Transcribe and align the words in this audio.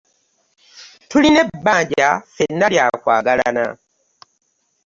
Tulina 1.09 1.39
ebbanja 1.45 2.09
ffenna 2.31 2.65
lya 2.73 2.85
kwagalana. 3.01 3.65